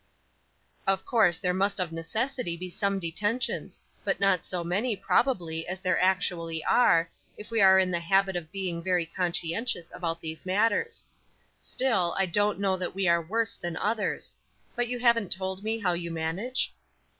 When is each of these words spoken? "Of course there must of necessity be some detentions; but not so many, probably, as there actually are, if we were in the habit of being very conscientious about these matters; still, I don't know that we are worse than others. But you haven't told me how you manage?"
"Of 0.87 1.05
course 1.05 1.37
there 1.37 1.53
must 1.53 1.79
of 1.79 1.91
necessity 1.91 2.57
be 2.57 2.71
some 2.71 2.97
detentions; 2.97 3.83
but 4.03 4.19
not 4.19 4.43
so 4.45 4.63
many, 4.63 4.95
probably, 4.95 5.67
as 5.67 5.79
there 5.79 6.01
actually 6.01 6.63
are, 6.63 7.11
if 7.37 7.51
we 7.51 7.59
were 7.59 7.77
in 7.77 7.91
the 7.91 7.99
habit 7.99 8.35
of 8.35 8.51
being 8.51 8.81
very 8.81 9.05
conscientious 9.05 9.91
about 9.93 10.19
these 10.19 10.43
matters; 10.43 11.05
still, 11.59 12.15
I 12.17 12.25
don't 12.25 12.59
know 12.59 12.77
that 12.77 12.95
we 12.95 13.07
are 13.07 13.21
worse 13.21 13.55
than 13.55 13.77
others. 13.77 14.35
But 14.75 14.87
you 14.87 14.97
haven't 14.97 15.31
told 15.33 15.63
me 15.63 15.77
how 15.77 15.93
you 15.93 16.09
manage?" 16.09 16.73